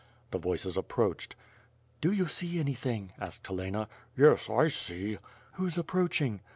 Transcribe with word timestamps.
The 0.31 0.39
voices 0.39 0.77
approached. 0.77 1.35
"Do 2.01 2.11
you 2.11 2.27
see 2.27 2.59
anything?" 2.59 3.11
asked 3.19 3.45
Helena. 3.45 3.87
"Yes, 4.17 4.49
I 4.49 4.67
see." 4.69 5.19
"Who's 5.53 5.77
approaching?" 5.77 6.41